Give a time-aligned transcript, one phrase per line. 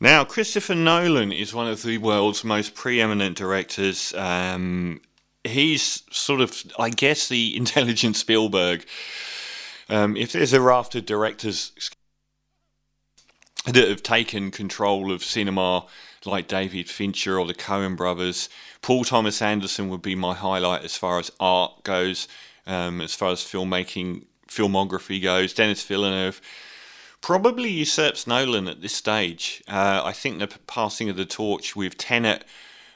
[0.00, 4.14] Now, Christopher Nolan is one of the world's most preeminent directors.
[4.14, 5.00] Um,
[5.42, 8.86] he's sort of, I guess, the intelligent Spielberg.
[9.88, 11.72] Um, if there's a raft of directors
[13.66, 15.86] that have taken control of cinema,
[16.24, 18.48] like David Fincher or the Coen brothers,
[18.82, 22.28] Paul Thomas Anderson would be my highlight as far as art goes,
[22.68, 25.52] um, as far as filmmaking, filmography goes.
[25.52, 26.40] Denis Villeneuve
[27.20, 29.62] probably usurps Nolan at this stage.
[29.68, 32.44] Uh, I think the passing of the torch with Tenet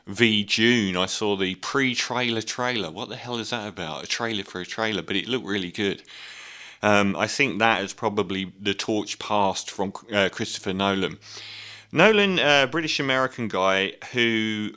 [0.06, 2.90] v Dune, I saw the pre-trailer trailer.
[2.90, 4.04] What the hell is that about?
[4.04, 6.02] A trailer for a trailer, but it looked really good.
[6.82, 11.18] Um, I think that is probably the torch passed from uh, Christopher Nolan.
[11.92, 14.70] Nolan, uh, British American guy who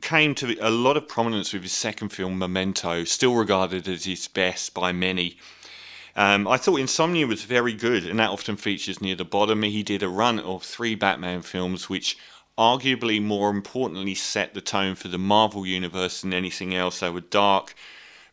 [0.00, 4.28] came to a lot of prominence with his second film, Memento, still regarded as his
[4.28, 5.38] best by many.
[6.16, 9.62] Um, I thought Insomnia was very good, and that often features near the bottom.
[9.62, 12.16] He did a run of three Batman films, which
[12.58, 17.00] arguably more importantly set the tone for the Marvel universe than anything else.
[17.00, 17.74] They were dark,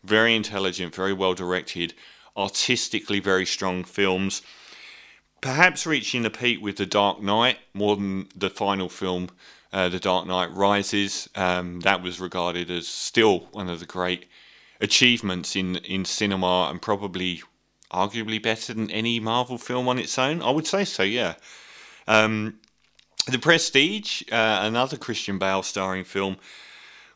[0.04, 1.94] very intelligent, very well directed,
[2.36, 4.42] artistically very strong films.
[5.40, 9.30] Perhaps reaching the peak with The Dark Knight more than the final film,
[9.72, 11.30] uh, The Dark Knight Rises.
[11.36, 14.26] Um, that was regarded as still one of the great
[14.82, 17.44] achievements in, in cinema and probably
[17.92, 20.42] arguably better than any Marvel film on its own.
[20.42, 21.36] I would say so, yeah.
[22.08, 22.60] Um,
[23.28, 26.38] the Prestige, uh, another Christian Bale starring film,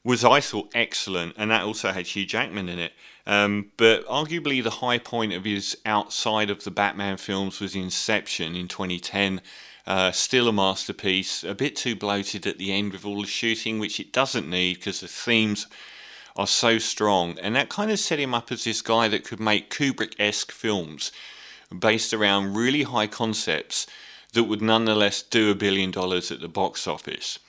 [0.03, 2.93] was I thought excellent, and that also had Hugh Jackman in it.
[3.27, 8.55] Um, but arguably the high point of his outside of the Batman films was Inception
[8.55, 9.41] in 2010.
[9.85, 13.79] Uh, still a masterpiece, a bit too bloated at the end with all the shooting,
[13.79, 15.67] which it doesn't need because the themes
[16.35, 17.37] are so strong.
[17.39, 20.51] And that kind of set him up as this guy that could make Kubrick esque
[20.51, 21.11] films
[21.77, 23.87] based around really high concepts
[24.33, 27.39] that would nonetheless do a billion dollars at the box office.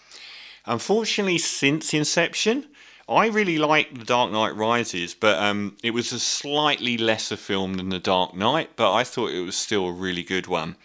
[0.66, 2.66] Unfortunately, since Inception,
[3.08, 7.75] I really liked The Dark Knight Rises, but um, it was a slightly lesser film
[7.75, 10.76] than The Dark Knight, but I thought it was still a really good one.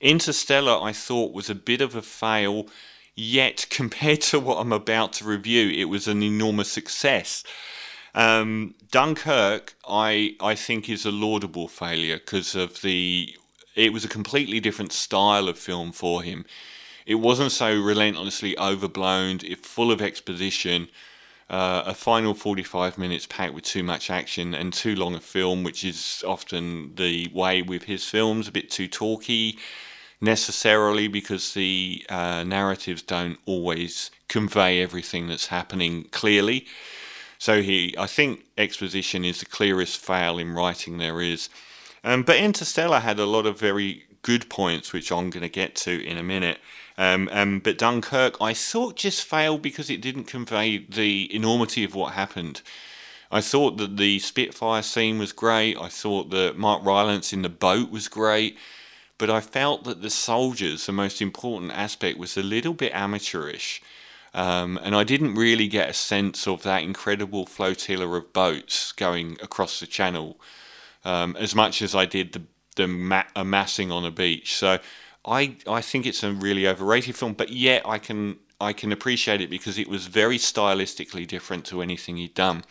[0.00, 2.66] Interstellar, I thought, was a bit of a fail,
[3.20, 7.44] yet compared to what I'm about to review, it was an enormous success.
[8.14, 13.36] Um, Dunkirk, I I think, is a laudable failure because of the.
[13.76, 16.44] It was a completely different style of film for him.
[17.06, 20.88] It wasn't so relentlessly overblown, it full of exposition.
[21.48, 25.64] Uh, a final 45 minutes packed with too much action and too long a film,
[25.64, 29.58] which is often the way with his films, a bit too talky
[30.20, 36.66] necessarily because the uh, narratives don't always convey everything that's happening clearly.
[37.38, 41.48] So he, I think, exposition is the clearest fail in writing there is.
[42.04, 45.74] Um, but Interstellar had a lot of very good points, which I'm going to get
[45.76, 46.58] to in a minute.
[46.98, 51.94] Um, um, but Dunkirk, I thought just failed because it didn't convey the enormity of
[51.94, 52.60] what happened.
[53.32, 55.78] I thought that the Spitfire scene was great.
[55.78, 58.58] I thought that Mark Rylance in the boat was great.
[59.20, 63.82] But I felt that the soldiers, the most important aspect, was a little bit amateurish.
[64.32, 69.36] Um, and I didn't really get a sense of that incredible flotilla of boats going
[69.42, 70.40] across the channel
[71.04, 72.42] um, as much as I did the,
[72.76, 74.56] the ma- amassing on a beach.
[74.56, 74.78] So
[75.26, 79.42] I I think it's a really overrated film, but yet I can I can appreciate
[79.42, 82.64] it because it was very stylistically different to anything he'd done.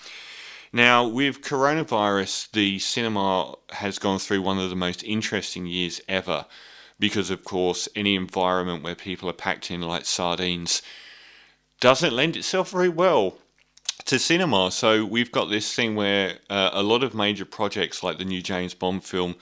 [0.71, 6.45] Now, with coronavirus, the cinema has gone through one of the most interesting years ever
[6.99, 10.81] because, of course, any environment where people are packed in like sardines
[11.79, 13.37] doesn't lend itself very well
[14.05, 14.69] to cinema.
[14.71, 18.41] So, we've got this thing where uh, a lot of major projects like the new
[18.41, 19.35] James Bond film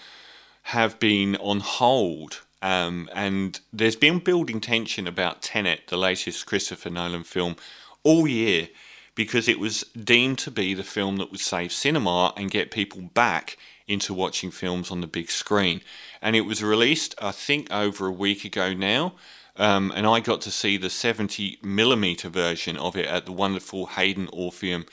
[0.64, 6.90] have been on hold um, and there's been building tension about Tenet, the latest Christopher
[6.90, 7.56] Nolan film,
[8.04, 8.70] all year
[9.18, 13.02] because it was deemed to be the film that would save cinema and get people
[13.02, 13.58] back
[13.88, 15.82] into watching films on the big screen.
[16.22, 19.16] And it was released, I think, over a week ago now.
[19.56, 23.88] Um, and I got to see the 70 millimeter version of it at the wonderful
[23.88, 24.86] Hayden Orpheum.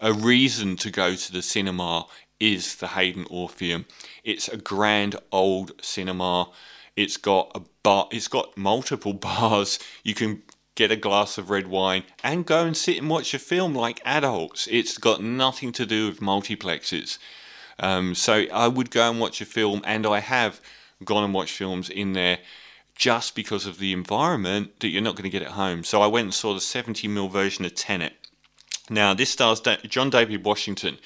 [0.00, 2.06] A reason to go to the cinema
[2.38, 3.86] is the Hayden Orpheum.
[4.22, 6.50] It's a grand old cinema
[6.96, 8.08] it's got a bar.
[8.10, 9.78] It's got multiple bars.
[10.02, 10.42] You can
[10.74, 14.00] get a glass of red wine and go and sit and watch a film like
[14.04, 14.66] adults.
[14.70, 17.18] It's got nothing to do with multiplexes.
[17.78, 20.60] Um, so I would go and watch a film, and I have
[21.04, 22.38] gone and watched films in there
[22.94, 25.82] just because of the environment that you're not going to get at home.
[25.82, 28.14] So I went and saw the 70 mm version of Tenet.
[28.88, 30.98] Now this stars John David Washington,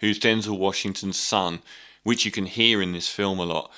[0.00, 1.62] who's Denzel Washington's son,
[2.02, 3.70] which you can hear in this film a lot.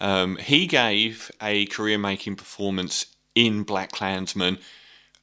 [0.00, 4.58] Um, he gave a career making performance in BlacKkKlansman.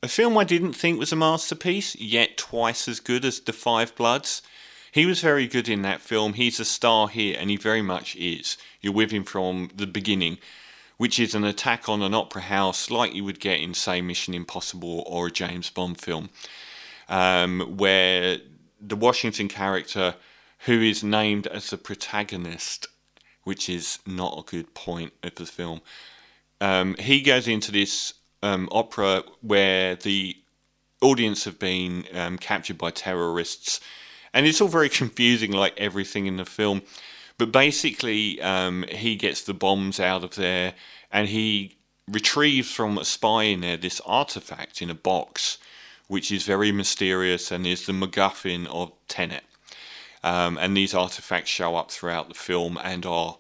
[0.04, 3.96] A film I didn't think was a masterpiece, yet twice as good as The Five
[3.96, 4.44] Bloods.
[4.92, 6.34] He was very good in that film.
[6.34, 8.58] He's a star here, and he very much is.
[8.80, 10.38] You're with him from the beginning,
[10.98, 14.36] which is an attack on an opera house like you would get in, say, Mission
[14.36, 16.30] Impossible or a James Bond film,
[17.10, 18.38] um, where
[18.80, 20.14] the Washington character,
[20.66, 22.86] who is named as the protagonist,
[23.46, 25.82] which is not a good point of the film,
[26.62, 30.36] um, he goes into this um, opera where the
[31.02, 33.80] audience have been um, captured by terrorists
[34.34, 36.84] and it's all very confusing, like everything in the film.
[37.40, 40.74] But basically, um, he gets the bombs out of there,
[41.12, 45.58] and he retrieves from a spy in there this artifact in a box,
[46.08, 49.44] which is very mysterious and is the MacGuffin of Tenet.
[50.24, 53.38] Um, and these artifacts show up throughout the film and are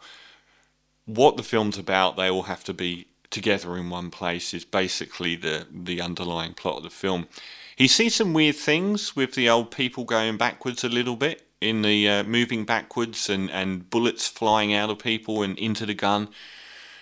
[1.05, 2.17] what the film's about.
[2.17, 4.53] They all have to be together in one place.
[4.53, 7.27] Is basically the the underlying plot of the film.
[7.75, 11.81] He sees some weird things with the old people going backwards a little bit in
[11.81, 16.29] the uh, moving backwards and, and bullets flying out of people and into the gun.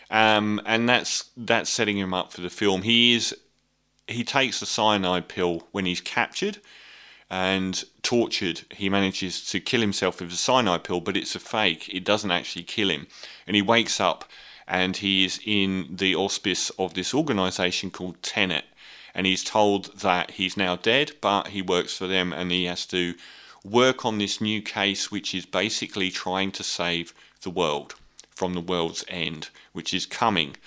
[0.09, 2.83] Um, and that's that's setting him up for the film.
[2.83, 3.35] He is
[4.07, 6.59] he takes the cyanide pill when he's captured
[7.29, 8.61] and tortured.
[8.71, 11.89] He manages to kill himself with the cyanide pill, but it's a fake.
[11.93, 13.07] It doesn't actually kill him.
[13.47, 14.25] And he wakes up
[14.67, 18.65] and he is in the auspice of this organization called Tenet
[19.15, 22.85] and he's told that he's now dead, but he works for them and he has
[22.87, 23.15] to
[23.63, 27.95] work on this new case, which is basically trying to save the world
[28.29, 30.57] from the world's end, which is coming.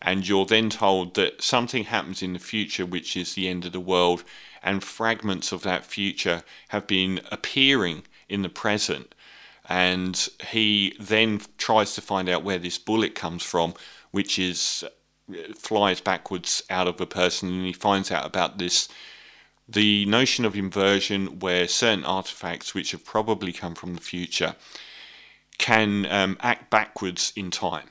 [0.00, 3.72] And you're then told that something happens in the future, which is the end of
[3.72, 4.24] the world,
[4.62, 9.14] and fragments of that future have been appearing in the present.
[9.70, 13.74] And he then tries to find out where this bullet comes from,
[14.10, 14.84] which is
[15.54, 18.88] flies backwards out of a person and he finds out about this
[19.68, 24.56] the notion of inversion where certain artifacts which have probably come from the future
[25.58, 27.90] can um, act backwards in time.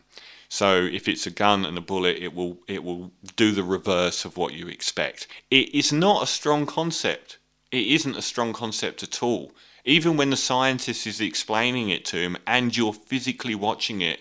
[0.49, 4.25] So if it's a gun and a bullet it will it will do the reverse
[4.25, 5.27] of what you expect.
[5.49, 7.37] It is not a strong concept.
[7.71, 9.53] It isn't a strong concept at all
[9.89, 14.19] even when the scientist is explaining it to him and you're physically watching it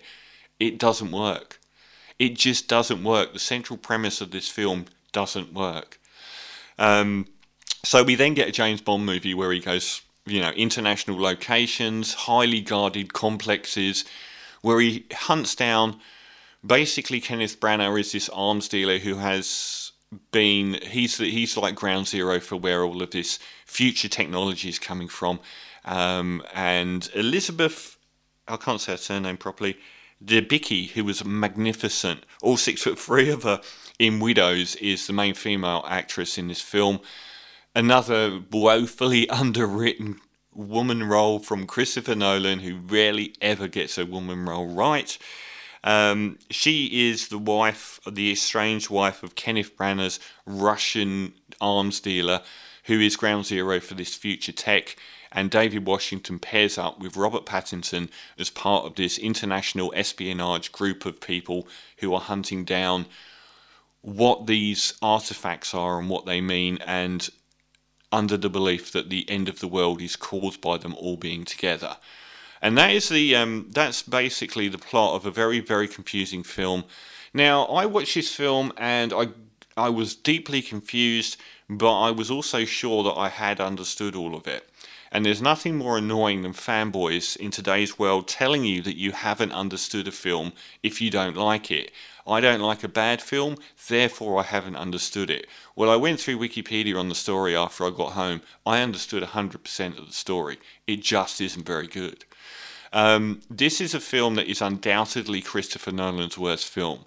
[0.59, 1.59] it doesn't work
[2.19, 3.33] it just doesn't work.
[3.33, 6.01] The central premise of this film doesn't work.
[6.79, 7.27] Um,
[7.85, 12.15] so we then get a James Bond movie where he goes, you know, international locations,
[12.15, 14.05] highly guarded complexes,
[14.63, 16.01] where he hunts down.
[16.67, 19.88] Basically, Kenneth Branagh is this arms dealer who has
[20.33, 25.09] been he's he's like ground zero for where all of this future technology is coming
[25.09, 25.41] from.
[25.85, 27.99] Um, and Elizabeth,
[28.47, 29.77] I can't say her surname properly.
[30.25, 33.61] Debicki, who was magnificent, all six foot three of her
[33.99, 37.01] in Widows, is the main female actress in this film.
[37.75, 40.21] Another woefully underwritten
[40.53, 45.17] woman role from Christopher Nolan, who rarely ever gets a woman role right.
[45.85, 52.43] Um, she is the wife, the estranged wife of Kenneth Branagh's Russian arms dealer,
[52.85, 54.97] who is ground zero for this future tech
[55.33, 58.09] and David Washington pairs up with Robert Pattinson
[58.39, 63.07] as part of this international espionage group of people who are hunting down
[64.01, 67.29] what these artifacts are and what they mean, and
[68.11, 71.45] under the belief that the end of the world is caused by them all being
[71.45, 71.97] together.
[72.61, 76.85] And that is the um, that's basically the plot of a very very confusing film.
[77.33, 79.29] Now I watched this film and I
[79.77, 81.37] I was deeply confused,
[81.69, 84.69] but I was also sure that I had understood all of it.
[85.11, 89.53] And there's nothing more annoying than fanboys in today's world telling you that you haven't
[89.53, 91.93] understood a film if you don't like it.
[92.29, 93.57] I don't like a bad film,
[93.89, 95.47] therefore I haven't understood it.
[95.75, 98.43] Well, I went through Wikipedia on the story after I got home.
[98.67, 100.59] I understood 100% of the story.
[100.87, 102.25] It just isn't very good.
[102.93, 107.05] Um, this is a film that is undoubtedly Christopher Nolan's worst film.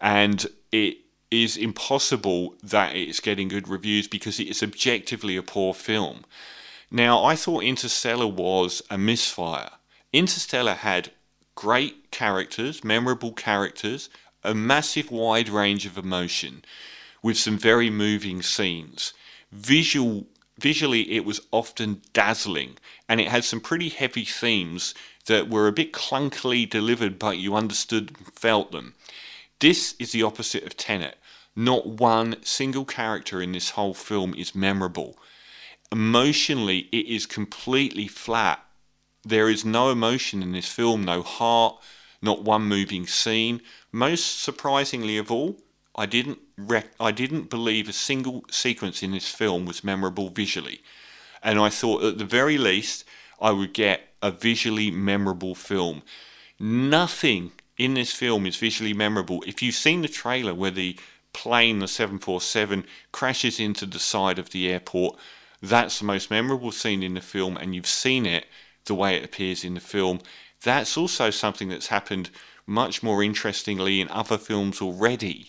[0.00, 0.98] And it
[1.30, 6.24] is impossible that it's getting good reviews because it is objectively a poor film.
[6.90, 9.70] Now, I thought Interstellar was a misfire.
[10.12, 11.10] Interstellar had
[11.54, 14.08] great characters, memorable characters,
[14.44, 16.64] a massive wide range of emotion,
[17.22, 19.12] with some very moving scenes.
[19.50, 20.26] Visual,
[20.58, 22.76] visually, it was often dazzling,
[23.08, 24.94] and it had some pretty heavy themes
[25.26, 28.94] that were a bit clunkily delivered, but you understood and felt them.
[29.60, 31.16] This is the opposite of Tenet.
[31.56, 35.16] Not one single character in this whole film is memorable
[35.94, 38.60] emotionally, it is completely flat.
[39.22, 41.76] There is no emotion in this film, no heart,
[42.24, 43.60] not one moving scene.
[43.92, 45.58] Most surprisingly of all,
[45.94, 50.82] I didn't rec- I didn't believe a single sequence in this film was memorable visually,
[51.42, 53.04] and I thought at the very least
[53.40, 56.02] I would get a visually memorable film.
[56.58, 59.44] Nothing in this film is visually memorable.
[59.46, 60.98] If you've seen the trailer where the
[61.32, 65.16] plane, the 747, crashes into the side of the airport,
[65.60, 68.46] that's the most memorable scene in the film, and you've seen it
[68.86, 70.20] the way it appears in the film.
[70.64, 72.30] That's also something that's happened
[72.66, 75.48] much more interestingly in other films already.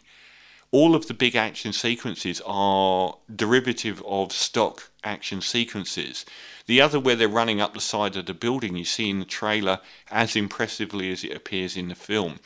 [0.72, 6.26] All of the big action sequences are derivative of stock action sequences.
[6.66, 9.26] The other, where they're running up the side of the building, you see in the
[9.26, 9.80] trailer
[10.12, 12.40] as impressively as it appears in the film.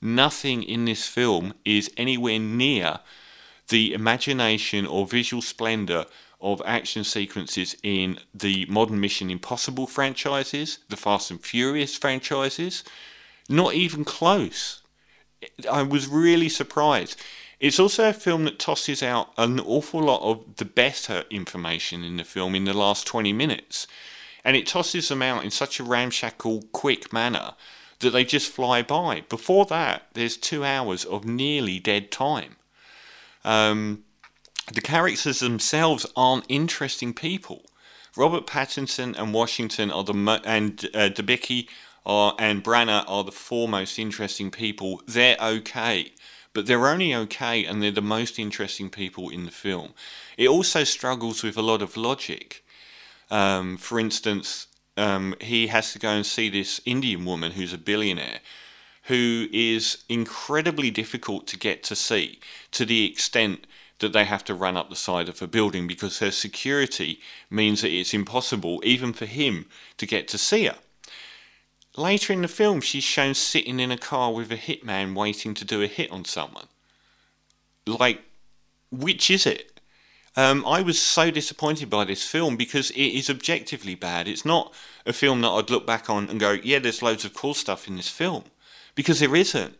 [0.00, 3.00] Nothing in this film is anywhere near
[3.68, 6.06] the imagination or visual splendor
[6.42, 12.82] of action sequences in the modern Mission Impossible franchises, the Fast and Furious franchises.
[13.48, 14.82] Not even close.
[15.70, 17.20] I was really surprised.
[17.60, 22.16] It's also a film that tosses out an awful lot of the better information in
[22.16, 23.86] the film in the last 20 minutes.
[24.44, 27.52] And it tosses them out in such a ramshackle, quick manner
[28.00, 29.22] that they just fly by.
[29.28, 32.56] Before that, there's two hours of nearly dead time.
[33.44, 34.04] Um,
[34.72, 37.64] the characters themselves aren't interesting people.
[38.16, 41.68] Robert Pattinson and Washington are the mo- and uh, Debicki
[42.04, 45.00] are and Branagh are the four most interesting people.
[45.06, 46.12] They're okay
[46.52, 49.94] but they're only okay and they're the most interesting people in the film.
[50.36, 52.64] It also struggles with a lot of logic.
[53.30, 54.66] Um, for instance,
[54.96, 58.40] um, he has to go and see this Indian woman who's a billionaire
[59.06, 62.38] who is incredibly difficult to get to see
[62.70, 63.66] to the extent
[64.02, 67.80] that they have to run up the side of a building because her security means
[67.80, 69.66] that it's impossible even for him
[69.96, 70.76] to get to see her.
[71.96, 75.64] Later in the film, she's shown sitting in a car with a hitman waiting to
[75.64, 76.66] do a hit on someone.
[77.86, 78.22] Like,
[78.90, 79.80] which is it?
[80.34, 84.26] Um, I was so disappointed by this film because it is objectively bad.
[84.26, 84.72] It's not
[85.04, 87.86] a film that I'd look back on and go, yeah, there's loads of cool stuff
[87.86, 88.44] in this film.
[88.94, 89.76] Because there isn't.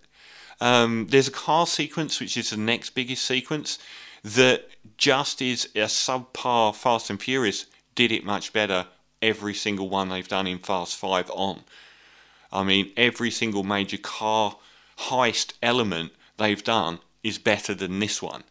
[0.61, 3.79] Um, there's a car sequence, which is the next biggest sequence,
[4.25, 8.87] that just is a subpar Fast and Furious did it much better
[9.21, 11.65] every single one they've done in Fast 5 on.
[12.53, 14.57] I mean, every single major car
[14.99, 18.45] heist element they've done is better than this one.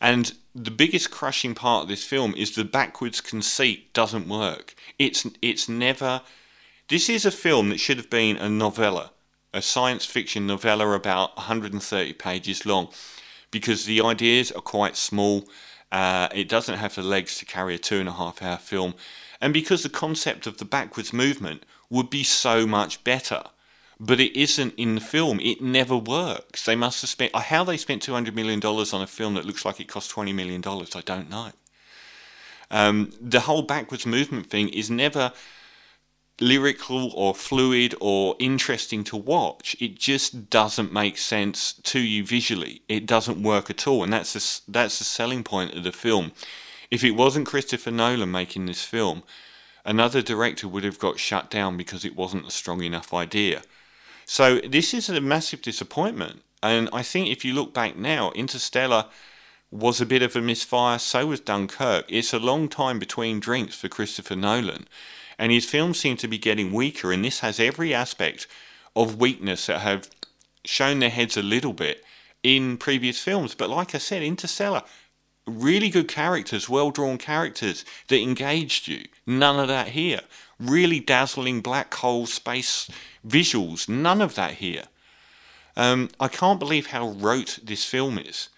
[0.00, 4.74] And the biggest crushing part of this film is the backwards conceit doesn't work.
[4.98, 6.22] It's it's never.
[6.88, 9.12] This is a film that should have been a novella,
[9.54, 12.88] a science fiction novella about 130 pages long,
[13.52, 15.44] because the ideas are quite small.
[15.92, 18.94] Uh, it doesn't have the legs to carry a two and a half hour film,
[19.40, 23.44] and because the concept of the backwards movement would be so much better.
[24.00, 25.38] But it isn't in the film.
[25.38, 26.64] It never works.
[26.64, 29.44] They must have spent how they spent two hundred million dollars on a film that
[29.44, 30.96] looks like it cost twenty million dollars.
[30.96, 31.52] I don't know.
[32.72, 35.32] Um, the whole backwards movement thing is never
[36.42, 39.76] lyrical or fluid or interesting to watch.
[39.80, 42.82] It just doesn't make sense to you visually.
[42.88, 46.32] It doesn't work at all, and that's the, that's the selling point of the film.
[46.90, 49.22] If it wasn't Christopher Nolan making this film,
[49.84, 53.62] another director would have got shut down because it wasn't a strong enough idea.
[54.26, 56.42] So this is a massive disappointment.
[56.62, 59.06] And I think if you look back now, Interstellar
[59.70, 62.04] was a bit of a misfire, so was Dunkirk.
[62.08, 64.86] It's a long time between drinks for Christopher Nolan.
[65.38, 68.46] And his films seem to be getting weaker, and this has every aspect
[68.94, 70.08] of weakness that have
[70.64, 72.04] shown their heads a little bit
[72.42, 73.54] in previous films.
[73.54, 74.82] But like I said, Interstellar,
[75.46, 79.04] really good characters, well drawn characters that engaged you.
[79.26, 80.20] None of that here.
[80.58, 82.88] Really dazzling black hole space
[83.26, 83.88] visuals.
[83.88, 84.84] None of that here.
[85.76, 88.48] Um, I can't believe how rote this film is.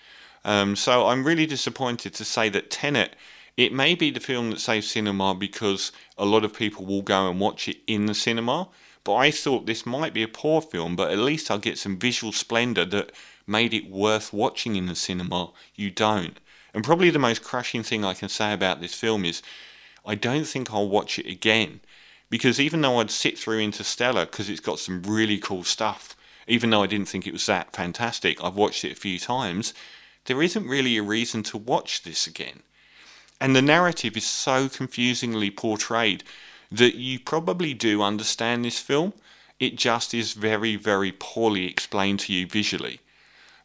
[0.44, 3.14] Um, so I'm really disappointed to say that Tenet,
[3.56, 7.30] it may be the film that saves cinema because a lot of people will go
[7.30, 8.68] and watch it in the cinema.
[9.04, 11.98] But I thought this might be a poor film, but at least I'll get some
[11.98, 13.12] visual splendor that
[13.46, 15.52] made it worth watching in the cinema.
[15.74, 16.40] You don't.
[16.72, 19.42] And probably the most crushing thing I can say about this film is
[20.04, 21.80] I don't think I'll watch it again.
[22.30, 26.16] Because even though I'd sit through Interstellar because it's got some really cool stuff,
[26.48, 29.72] even though I didn't think it was that fantastic, I've watched it a few times,
[30.24, 32.62] there isn't really a reason to watch this again.
[33.44, 36.24] And the narrative is so confusingly portrayed
[36.72, 39.12] that you probably do understand this film.
[39.60, 43.00] It just is very, very poorly explained to you visually.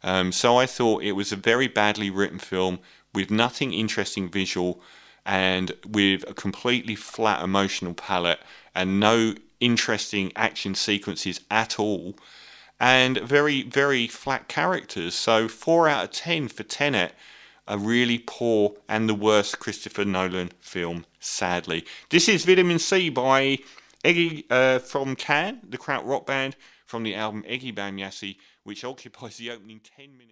[0.02, 2.80] Um, so I thought it was a very badly written film
[3.14, 4.82] with nothing interesting visual
[5.24, 8.40] and with a completely flat emotional palette
[8.74, 12.16] and no interesting action sequences at all.
[12.78, 15.14] and very, very flat characters.
[15.14, 17.14] So, 4 out of 10 for Tenet,
[17.70, 21.86] a really poor and the worst Christopher Nolan film, sadly.
[22.10, 23.58] This is Vitamin C by
[24.04, 29.52] Eggy uh, from Can, the Krautrock Band, from the album Ege Bamyasi, which occupies the
[29.52, 30.30] opening 10 minutes.